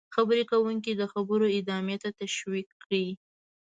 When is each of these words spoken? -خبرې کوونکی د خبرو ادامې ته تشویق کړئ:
-خبرې 0.13 0.43
کوونکی 0.51 0.91
د 0.97 1.03
خبرو 1.13 1.47
ادامې 1.59 1.95
ته 2.03 2.09
تشویق 2.19 2.67
کړئ: 2.83 3.07